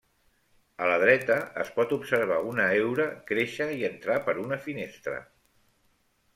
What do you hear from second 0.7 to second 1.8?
A la dreta es